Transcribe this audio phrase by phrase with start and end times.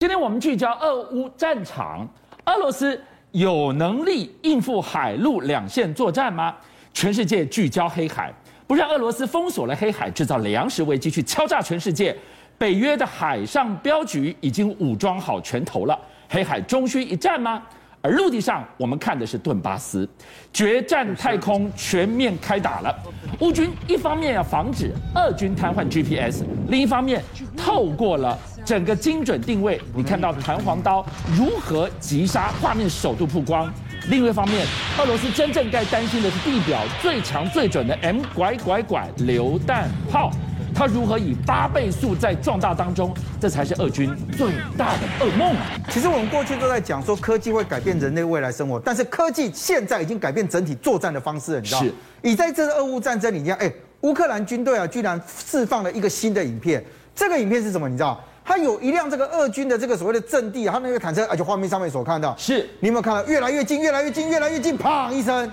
[0.00, 2.08] 今天我们聚焦俄乌战场，
[2.44, 3.02] 俄罗斯
[3.32, 6.54] 有能力应付海陆两线作战吗？
[6.94, 8.32] 全世界聚焦黑海，
[8.64, 12.16] 不让俄罗斯封锁了黑海，制造粮食危机，去敲诈全世界。
[12.56, 17.60] 北约的海上镖局已经武装好拳头了，黑海终须一战吗？
[18.00, 20.08] 而陆地上，我们看的是顿巴斯，
[20.52, 22.96] 决战太空全面开打了。
[23.40, 27.20] 乌军一方面要防止俄军瘫痪 GPS，另一方面
[27.56, 28.38] 透过了。
[28.68, 31.02] 整个精准定位，你看到弹簧刀
[31.34, 32.52] 如何击杀？
[32.60, 33.72] 画面首度曝光。
[34.10, 34.66] 另外一方面，
[34.98, 40.30] 俄罗斯真正该担心的是地表最强最准的 M 拐拐拐榴弹炮，
[40.74, 43.14] 它如何以八倍速在壮大当中？
[43.40, 45.64] 这才是俄军最大的噩梦啊！
[45.88, 51.86] 其实我们过去都在讲说科技会改变人类未来生活，但是科技现在已经改变整体作战的方式了，你知道吗？
[51.86, 51.94] 是。
[52.20, 53.72] 你在这次俄乌战争里面，哎，
[54.02, 56.84] 乌克兰军队啊，居然释放了一个新的影片。
[57.14, 57.88] 这个影片是什么？
[57.88, 58.22] 你知道？
[58.48, 65.52] 它有一辆这个俄军的这个所谓的阵地，它那个坦克，而且画面上面所看到，是你有没有看到越来越近，越来越近，越来越近，砰一声，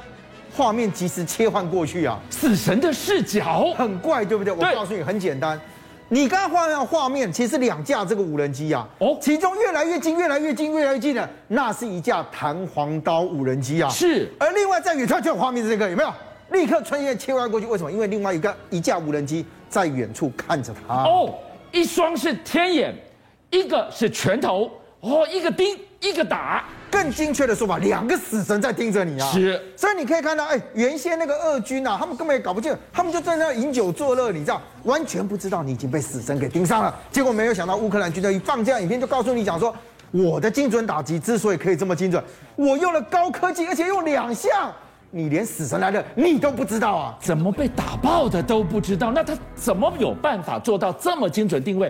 [0.56, 2.17] 画面及时切换过去啊！
[2.30, 4.53] 死神的视角，很怪，对不对？
[4.53, 5.59] 我告诉你，很简单，
[6.08, 14.31] 你刚刚画面画面，其实两架这个无人机啊，哦，其中越来越近，越来越近，越来越近的，那是一架弹簧刀无人机啊，是。
[14.39, 16.09] 而另外在远处就有画面是这个，有没有？
[16.52, 17.91] 立刻穿越切换过去，为什么？
[17.91, 21.34] 因为另外一个一架无人机在远处看着他哦。
[21.76, 22.95] 一双是天眼，
[23.50, 26.64] 一个是拳头，哦，一个盯，一个打。
[26.90, 29.30] 更精确的说法，两个死神在盯着你啊！
[29.34, 36.98] 是，所以你可以看到，哎，原先那个俄军啊，他们根本也搞不清，他们就在那饮酒作乐，你知道，完全不知道你已经被死神给盯上了。
[37.12, 39.76] 结果没有想到，乌克兰军队一放这样影片，就告诉你讲说，
[40.12, 42.23] 我的精准打击之所以可以这么精准，
[42.56, 44.73] 我用了高科技，而且用两项。
[45.16, 47.17] 你连死神来了你都不知道啊？
[47.21, 49.13] 怎么被打爆的都不知道？
[49.13, 51.89] 那他怎么有办法做到这么精准定位？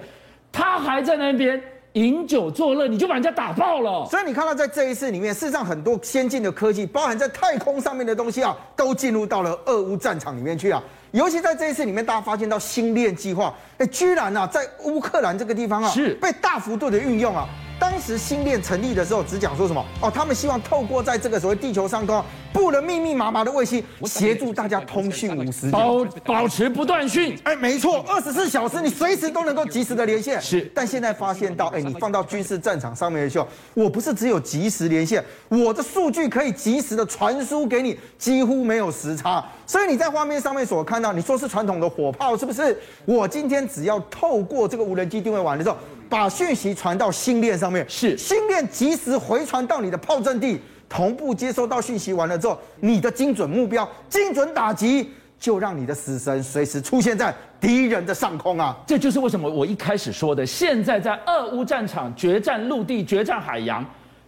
[0.52, 1.60] 他还在那边
[1.94, 4.06] 饮酒作乐，你就把人家打爆了。
[4.12, 10.80] 所以你看到在这一次里面，事实上很多先进的科技，包含在太空上面的东西啊，都进入到了俄乌战场里面去啊。
[11.10, 17.48] 尤其在这一次里面，大家发现到星链计划，哎，居然啊，在乌克兰这个地方啊，是被大幅度的运用啊。
[17.80, 19.86] 当时星链成立的时候，只讲说什么？
[20.02, 22.24] 哦，他们希望透过在这个所谓地球上空。
[22.54, 27.38] 布了密密麻麻的卫星，协助大家通讯无时，保保持不断讯。
[27.44, 30.42] 哎，没错，二十四小时你随时都能够及时的连线。
[30.42, 39.44] 是，但现在发现到，哎，你放到军事战场上面的时候，我不是只有及时连线，我的数据可以及时的传输给你，几乎没有时差。
[39.68, 42.80] 所以你在画面上面所看到，你说是传统的火炮，是不是？
[43.04, 45.76] 我今天只要透过这个无人机定位完的时候，
[46.16, 50.58] 把讯息传到星链上面，是星链及时回传到你的炮阵地。
[50.88, 58.78] 同步接收到讯息完了之后，你的精准目标、精准打击，就让你的死神随时出现在敌人的上空啊！
[58.88, 63.84] 这就是为什么我一开始说的，现在在俄乌战场决战陆地、决战海洋，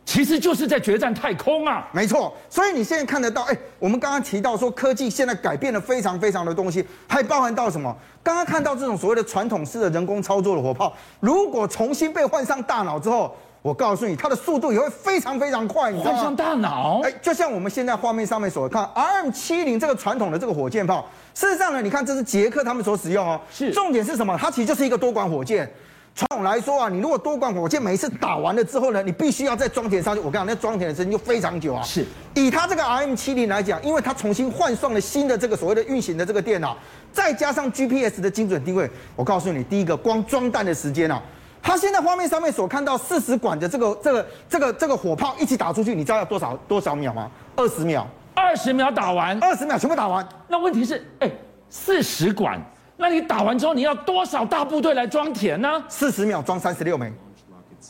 [0.08, 1.86] 其实就是在决战太空啊！
[1.92, 7.94] 没错，所以你现在看得到，哎，我们刚刚提到说科技现在改变了非常非常的东西，还包含到什么？
[8.24, 13.36] 刚刚看到这种所谓的传统式的人工操作的火炮，如果重新被换上大脑之后。
[13.64, 16.02] 我告诉你，它的速度也会非常非常快，你？
[16.02, 24.38] 换上大脑，哎，就像我们现在画面上面所看，RM 七零这个传统的这个火箭炮，事实上呢，你看这是捷克他们所使用哦，是，重点是什么？
[24.40, 25.70] 它其实就是一个多管火箭。
[26.18, 30.20] 传统来说啊，你如果多管火箭每一次打完了之后呢，你必须要再装填上去。
[30.20, 31.84] 我跟你讲，那装填的时间就非常久啊。
[31.84, 36.76] 是，以它这个 RM 七零来讲，因为它重新换上了新的这个所谓的运行的这个电脑，
[37.14, 41.22] 再加上 GPS 的精准定位，我告诉你，第一个光装弹的时间啊。
[41.62, 47.30] 它现在画面上面所看到四十管的这个这个这个这个火炮一起打出去，你知道要多少多少秒吗？
[47.56, 50.28] 二十秒，二十秒打完，二十秒全部打完。
[50.48, 51.30] 那问题是，哎，
[51.70, 52.60] 四十管，
[52.98, 55.84] 那你打完之后你要多少大部队来装填呢？
[55.88, 57.12] 四十秒装三十六枚。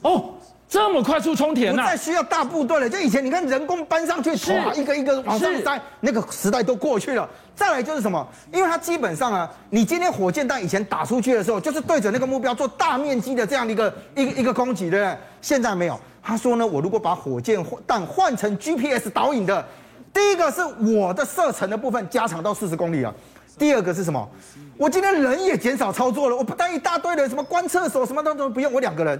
[0.01, 0.33] 哦。
[0.69, 1.81] 这么快速充填呢？
[1.81, 2.89] 不再需要大部队了。
[2.89, 7.25] 就以前你看人工搬上去，唰一个一个往上塞，那个时代都过去了。
[7.55, 8.27] 再来就是什么？
[8.51, 15.17] 因为它基本上啊，你今天火箭弹以前打出去的时候，就是对着那个目标做大面积的这样的一个一个一个攻击，对不对？
[15.41, 15.97] 现在没有。
[16.21, 19.65] 他说呢，我如果把火箭弹换成 GPS 导引的，
[20.13, 23.15] 第一个是我的射程的部分加长到四十公里了。
[23.57, 24.29] 第二个是什么？
[24.77, 29.19] 我今天人也减少操作了，我不带一大堆人什么关厕所什么都不用，我两个人。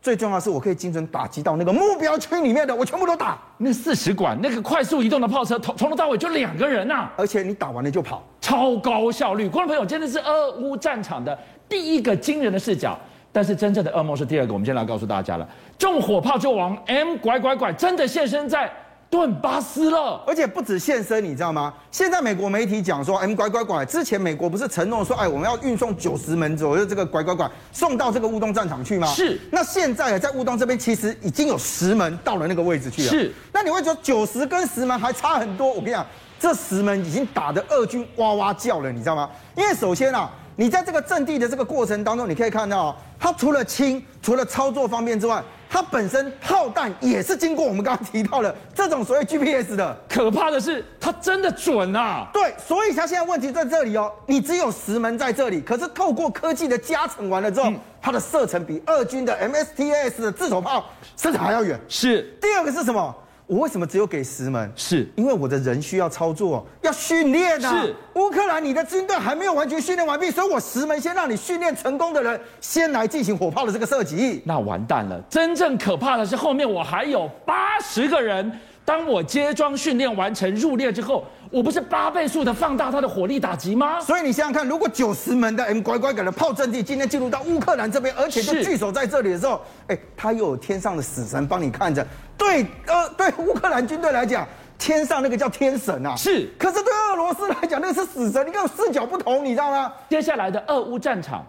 [0.00, 3.36] 最重要的是，我可以精准打击到那个目标区里面的，我全部都打。
[3.58, 9.48] 那四十管那个快速移动的炮车，从从头到尾就两个人呐、啊，而且你打完了就跑，超高效率。
[9.48, 11.36] 观众朋友，真的是俄乌战场的
[11.68, 12.96] 第一个惊人的视角，
[13.32, 14.52] 但是真正的噩梦是第二个。
[14.52, 18.70] 我们先来告诉大家了，重火炮就王 M 拐拐拐，真的现身在
[19.10, 21.72] 顿巴斯了，而且不止现身，你知道吗？
[21.90, 29.06] 现在美国媒体讲说，哎，乖乖拐，之前美国不是承诺说，哎，我们要运送九十门左右这个拐拐拐送到这个乌东战场去吗？
[29.08, 29.40] 是。
[29.50, 33.08] 那现在在乌东这边，其实已经有十门到了那个位置去了。
[33.08, 33.32] 是。
[33.50, 35.68] 那你会觉得九十跟十门还差很多？
[35.68, 36.04] 我跟你讲，
[36.38, 39.30] 这十门已经打得俄军哇哇叫了，你知道吗？
[39.56, 45.42] 因为首先啊，你在这个阵地的这个过程当中，你可以看到，它除了轻，除了操作方便之外。
[45.70, 52.28] 它本身炮弹也是经过我们刚刚提到的这种所谓 GPS 的，可怕的是它真的准啊！
[52.32, 60.86] 对，所以它现在问题在这里哦，你只有十门在这里，可是透过科技的加成完了之后，嗯、它的射程比二军的 MSTS 的自走炮
[61.16, 61.78] 甚至还要远。
[61.88, 63.14] 是，第二个是什么？
[63.48, 64.70] 我为什么只有给十门？
[64.76, 67.80] 是因为我的人需要操作，要训练啊。
[67.82, 74.42] 是乌克兰，你的军队还没有完全训练完毕，所以我十门先让你训练成功的人先来进行火炮的这个射击。
[74.44, 78.52] 那完蛋了，真正可怕的是后面我还有八十个人。
[78.88, 84.00] 当我接装训练完成入列之后，我不是八倍速的放大它的火力打击吗？
[84.00, 92.02] 所以你想想看，如果九十门的 M 乖乖给的炮阵地今天进入到乌克兰这边，而且就据守在这里的时候，哎，他又有天上的死神帮你看着。
[92.38, 94.48] 对，呃，对乌克兰军队来讲，
[94.78, 96.48] 天上那个叫天神啊，是。
[96.58, 99.92] 可是对俄罗斯来讲，那个是死神，你看视角不同，你知道吗？
[100.08, 101.44] 接下来的俄乌战场，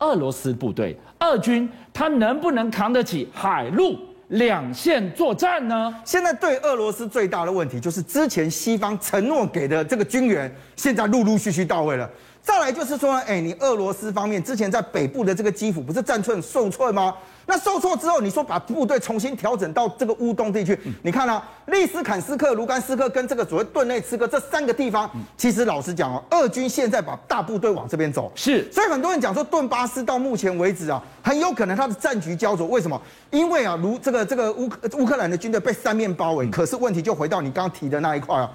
[0.00, 3.96] 俄罗斯部队、俄军，他能不能扛得起海陆？
[4.30, 5.94] 两线作战呢？
[6.04, 12.08] 现在对俄罗斯最大的问题就是，之前西方承诺给的这个军援，现在陆陆续续到位了。
[12.42, 17.14] 再来就是说，哎，你俄罗斯方面之前在北部的这个基辅不是战寸受挫吗？
[17.46, 32.66] 那受挫之后，你说把部队重新调整到这个乌东地区，你看啊，利斯坎斯克、卢甘斯克跟这个所谓顿内茨克这三个地方，其实老实讲哦，俄军现在把大部队往这边走，是，所以很多人讲说顿巴斯到目前为止啊，很有可能他的战局焦灼。
[32.68, 33.00] 为什么？
[33.30, 38.48] 因为啊，如这个这个乌乌克兰的军队被三面包围，可是问题就回到你刚刚提的那一块啊，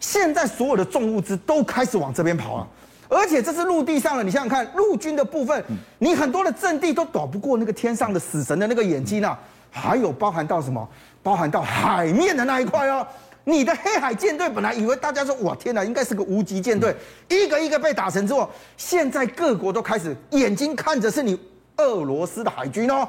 [0.00, 2.66] 现在所有的重物资都开始往这边跑了。
[3.10, 5.62] 而且这是陆地上的，你想想看，陆军的部分，
[5.98, 9.38] 你很多的阵地都躲不过那个天上的死神的那个眼睛啊，
[9.70, 10.88] 还有包含到什么？
[11.22, 13.06] 包含到海面的那一块哦。
[13.42, 16.94] 你的黑海舰队本来以为大家说哇天哪，应该是个无敌舰队，
[17.28, 21.36] 一个一个被打成之后，现在各国都开始眼睛看着是你
[21.78, 23.08] 俄罗斯的海军哦，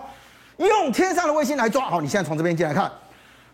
[0.58, 1.86] 用天上的卫星来抓。
[1.86, 2.92] 好，你现在从这边进来看。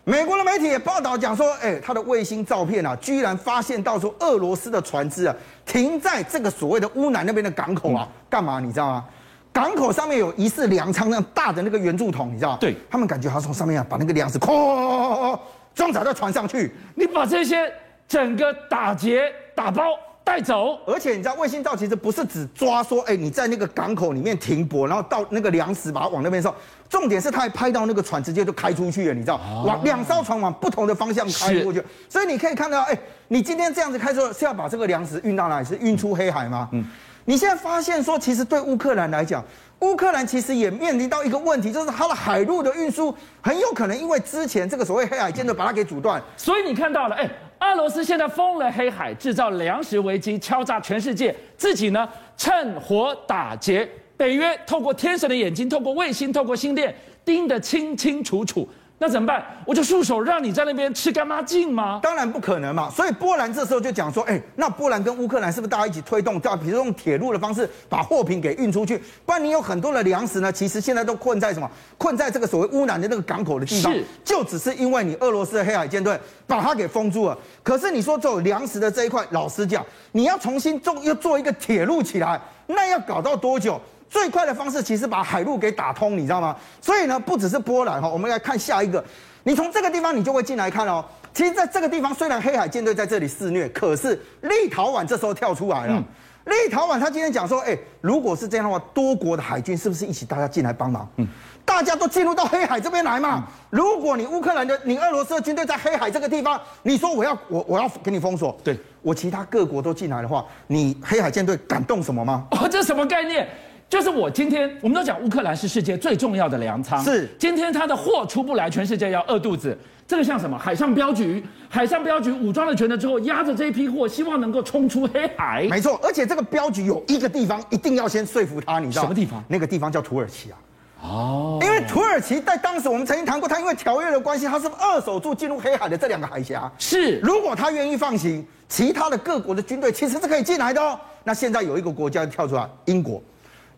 [0.04, 5.36] 美国的媒体也报道讲说，哎，他的卫星照片啊，居然发现到说俄罗斯的船只啊，
[5.66, 8.58] 停在这个所谓的乌南那边的港口啊，干嘛？
[8.58, 9.04] 你知道吗？
[9.52, 12.56] 港口上面有疑似粮仓那样大的那个圆柱筒，你知道？
[12.58, 15.38] 对，他们感觉好像从上面啊把那个粮食哐
[15.74, 17.70] 装载到船上去，你把这些
[18.06, 19.82] 整个打劫打包。
[20.28, 26.54] 带走，而且你知道卫星照其实不是只抓说，哎，你在那个港口里面停泊，然后到那个粮食把它往那边送，
[26.86, 32.98] 重点是他还拍到那个船直接就开出去了，你知道，往两艘船往不同的方向开过去，所以你可以看到，哎，
[33.28, 35.66] 你今天这样子开车是要把这个粮食运到哪里？
[35.66, 36.68] 是运出黑海吗？
[36.72, 36.84] 嗯，
[37.28, 39.44] 你现在发现说，其实对乌克兰来讲，
[39.80, 47.28] 乌克兰其实也面临到一个问题，就是它的海陆的运输很有可能因为之前这个所谓黑海舰队把它给阻断，所以你看到了，哎。
[47.60, 51.34] 俄罗斯现在封了黑海，制造粮食危机，敲诈全世界。
[51.56, 53.86] 自己呢，趁火打劫。
[54.16, 56.94] 北约透过天神的眼睛，透过卫星，透过星链，
[57.24, 58.66] 盯得清清楚楚。
[59.00, 59.44] 那怎么办？
[59.64, 62.00] 我就束手让你在那边吃干抹净吗？
[62.02, 62.90] 当然不可能嘛！
[62.90, 69.00] 所以波兰这时候就讲说：“哎，那波兰跟乌克兰是不是大家一起推动，比如用铁路的方式把货品给运出去？
[69.24, 71.70] 不然你有很多的粮食呢，其实现在都困在什么？
[71.96, 76.18] 困在这个所谓乌南的那个港口的地方，就只是因为你俄罗斯的黑海舰队
[76.48, 77.38] 把它给封住了。
[77.62, 86.56] 可是你说走粮食的这一块，老实讲，你要重新做又做一个铁路起来，那要搞到多久？”最快的方式其实把海路给打通，你知道吗？
[86.80, 89.04] 所以呢，不只是波兰哈，我们来看下一个。
[89.44, 91.04] 你从这个地方你就会进来看哦。
[91.32, 95.94] 其实在这个地方，虽然黑海舰队在这里肆虐，可是立陶宛这时候跳出来了。
[95.94, 96.04] 嗯、
[96.46, 101.08] 立陶宛他今天讲说，哎，如果是这样的话，多国的海军是不是一起大家进来帮忙？
[101.16, 101.28] 嗯，
[101.64, 103.44] 大家都进入到黑海这边来嘛。
[103.46, 112.46] 嗯、如果你乌克兰的、你俄罗斯的军队在黑海这个地方，你说我要我我要给你封锁，对我其他各国都进来的话，你黑海舰队敢动什么吗？
[112.50, 113.48] 哦，这什么概念？
[113.88, 119.76] 就是我今天，我们都讲乌克兰是世界最重要的粮仓，是今天他的货出不来，全世界要饿肚子。
[120.06, 120.58] 这个像什么？
[120.58, 125.66] 海上镖局，海上镖局武装了全了之后，压着这一批货，希望能够冲出黑海。
[125.70, 129.42] 没错，而且这个镖局有一个地方一定要先说服他，你知道什么地方？
[129.48, 130.58] 那个地方叫土耳其啊。
[131.02, 136.70] 哦，因为土耳其在当时我们曾经谈过，他因为条约的关系，他是二手住进入黑海的这两个海峡。
[136.78, 140.98] 是，如果他愿意放行，其他的各国的军队其实是可以进来的哦。
[141.24, 143.22] 那现在有一个国家跳出来，英国。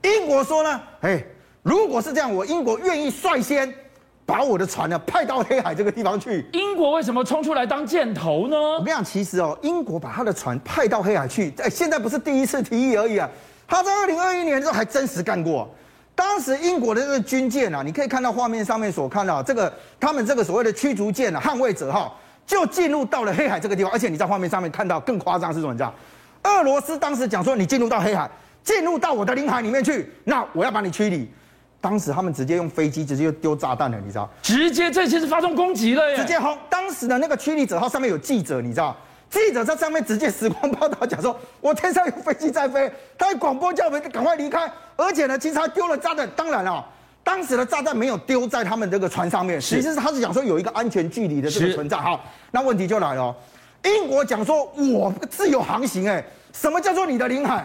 [0.02, 1.22] 英国说呢，哎，
[1.62, 3.72] 如果是这样，我英国愿意率先
[4.24, 6.46] 把我的船呢派到黑海这个地方去。
[6.52, 8.56] 英国为什么冲出来当箭头呢？
[8.56, 13.28] 我跟你讲，其实哦，英国把他的船派到黑海去，哎，现在不是第一次提议而已啊。
[13.66, 15.68] 他在二零二一年的时候还真实干过。
[16.14, 25.72] 当时英国的这个军舰啊，你可以看到画面上面所看到这个他们这个所谓的驱逐舰啊，捍卫者号就进入到了黑海这个地方，而且你在画面上面看到更夸张是什么？
[25.72, 25.94] 你知道？
[26.42, 28.28] 俄罗斯当时讲说，你进入到黑海，
[28.62, 31.28] 进入到我的领海里面去，那我要把你驱离。
[31.80, 34.28] 当时他们直接用飞机直接就丢炸弹了，你知道？
[34.42, 36.16] 直接这些是发动攻击了耶！
[36.16, 36.54] 直接轰！
[36.68, 38.94] 当时的那个驱离者号上面有记者，你知道？
[39.30, 44.70] 记者在上面直接实况报道，讲说我天上有飞机在飞，他广播叫我们赶快离开。
[44.96, 46.84] 而且呢，其实他丢了炸弹，当然了，
[47.24, 51.96] 当时的炸弹没有丢在他们这个船上面，其实是他是讲说有一个安全距离的这个存在。
[51.96, 53.34] 好，那问题就来了，
[53.84, 57.64] 英国讲说我自由航行，哎，什么叫做你的领海？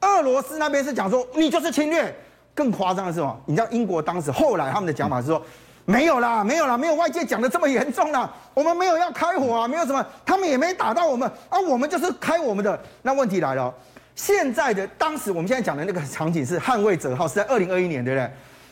[0.00, 2.14] 俄罗斯那边是讲说你就是侵略。
[2.54, 3.40] 更夸张的是什么？
[3.46, 5.40] 你知道英国当时后来他们的讲法是说，
[5.84, 8.28] 没有啦，没有啦，没有外界讲的这么严重啦。
[8.52, 12.76] 我们没有要开火啊，没有什么，他们也没打到我们啊，我们就是开我们的。
[13.02, 13.72] 那问题来了，
[14.16, 18.28] 现在的当时我们现在讲的那个场景是捍卫者号是在二零二一年，对不对？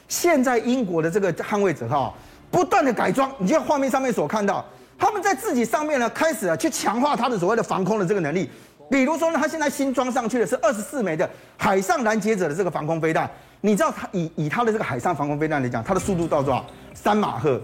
[0.08, 2.12] 现在英国的这个捍卫者号
[2.50, 4.64] 不断的改装，你就画面上面所看到，
[4.98, 8.50] 他们在自己上面呢开始啊去强化它的所谓的防空的这个能力。
[8.90, 13.30] 比如说呢，他现在新装上去的是二十四枚的海上拦截者的这个防空飞弹。
[13.60, 16.64] 你知道他以以他的这个海上防空飞弹来讲，它的速度到多少？
[16.94, 17.60] 三马赫。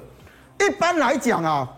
[0.59, 1.69] 一般来讲啊，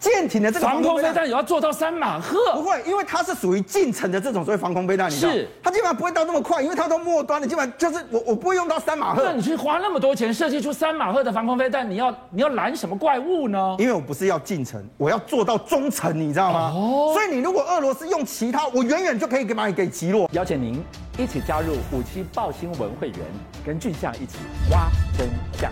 [0.00, 2.54] 舰艇的这个防空飞弹也要做到三马赫？
[2.54, 9.22] 不会，因为它是属于近程的这种所谓防空飞弹，你知道是它基本上不会到那么快，因为它都末端的，基本上就是我我不会用到三马赫。
[9.22, 13.76] 那你去花那么多钱设计出三马赫的防空飞弹，你要你要拦什么怪物呢？
[13.78, 16.72] 因为我不是要近程，我要做到中程，你知道吗？
[16.74, 17.12] 哦。
[17.12, 20.30] 所以你如果俄罗斯用其他，我远远就可以给把你给击落。
[20.32, 20.82] 邀请您
[21.18, 23.18] 一起加入五七报新闻会员，
[23.66, 24.38] 跟俊相一起
[24.70, 24.88] 挖
[25.18, 25.28] 真
[25.60, 25.70] 相。